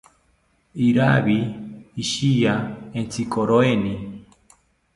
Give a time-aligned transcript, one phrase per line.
[0.87, 1.43] Iravid
[2.03, 2.55] ishiya
[2.99, 3.95] entzikiroeni